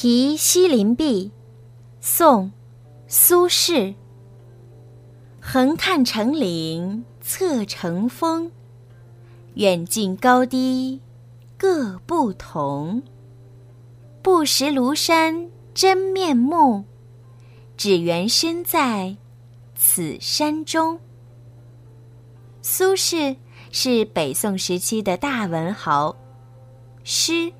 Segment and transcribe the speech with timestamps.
[0.00, 1.32] 题西林壁，
[2.00, 2.44] 宋·
[3.08, 3.96] 苏轼。
[5.40, 8.52] 横看成岭侧成峰，
[9.54, 11.00] 远近高低
[11.56, 13.02] 各不同。
[14.22, 16.84] 不识庐山真面目，
[17.76, 19.16] 只缘身在
[19.74, 21.00] 此山中。
[22.62, 23.36] 苏轼
[23.72, 26.14] 是北宋时期的大文豪，
[27.02, 27.52] 诗、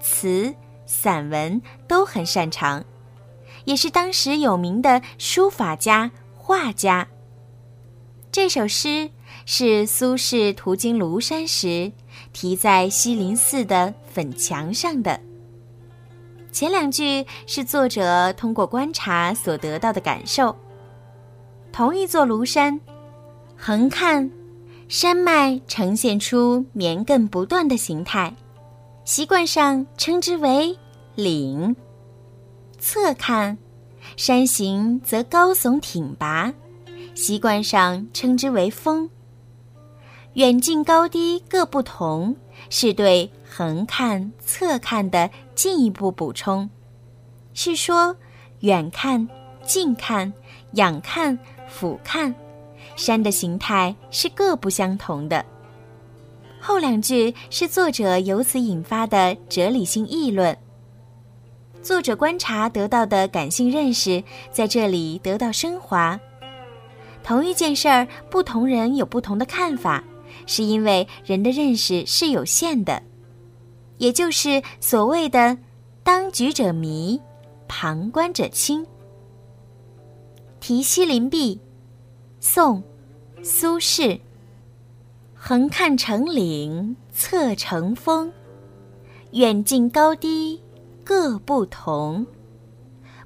[0.00, 0.54] 词。
[0.92, 2.84] 散文都很擅长，
[3.64, 7.08] 也是当时有名的书法家、画家。
[8.30, 9.10] 这首诗
[9.46, 11.90] 是苏轼途经庐山时
[12.32, 15.18] 题在西林寺的粉墙上的。
[16.52, 20.54] 前两句是作者通过观察所得到的感受。
[21.72, 22.78] 同一座庐山，
[23.56, 24.30] 横看，
[24.88, 28.34] 山脉呈现出绵亘不断的形态，
[29.04, 30.76] 习惯上称之为。
[31.14, 31.76] 岭，
[32.78, 33.58] 侧看，
[34.16, 36.52] 山形则高耸挺拔，
[37.14, 39.10] 习惯上称之为峰。
[40.34, 42.34] 远近高低各不同，
[42.70, 46.70] 是对横看、侧看的进一步补充，
[47.52, 48.16] 是说
[48.60, 49.28] 远看、
[49.62, 50.32] 近看、
[50.72, 52.34] 仰看、俯看，
[52.96, 55.44] 山的形态是各不相同的。
[56.64, 60.56] 后两句是作者由此引发的哲理性议论。
[61.82, 66.18] 作者观察得到的感性认识，在这里得到升华。
[67.24, 70.04] 同一件事儿，不同人有不同的看法，
[70.46, 73.02] 是因为人的认识是有限的，
[73.98, 75.58] 也就是所谓的
[76.04, 77.20] “当局者迷，
[77.66, 78.86] 旁观者清”。
[80.60, 81.58] 题西林壁，
[82.38, 82.80] 宋，
[83.42, 84.20] 苏轼。
[85.44, 88.32] 横看成岭侧成峰，
[89.32, 90.62] 远近高低。
[91.02, 92.24] 各不同，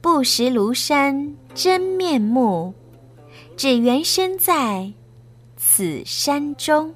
[0.00, 2.74] 不识庐山真面目，
[3.56, 4.92] 只缘身在
[5.56, 6.92] 此山中。